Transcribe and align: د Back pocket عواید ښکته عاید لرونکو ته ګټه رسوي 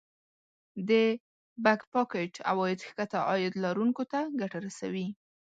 د 0.87 0.91
Back 1.63 1.81
pocket 1.93 2.33
عواید 2.49 2.79
ښکته 2.87 3.19
عاید 3.29 3.53
لرونکو 3.63 4.03
ته 4.11 4.19
ګټه 4.39 4.57
رسوي 4.67 5.07